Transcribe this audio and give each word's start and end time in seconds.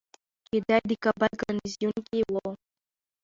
چې 0.47 0.57
دی 0.67 0.79
د 0.89 0.91
کابل 1.03 1.31
ګارنیزیون 1.39 1.97
کې 2.07 2.19
ؤ 2.35 2.47